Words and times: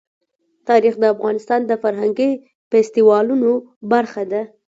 تاریخ 0.67 0.93
د 0.99 1.03
افغانستان 1.13 1.59
د 1.65 1.71
فرهنګي 1.83 2.31
فستیوالونو 2.69 3.51
برخه 3.91 4.23
ده. 4.31 4.41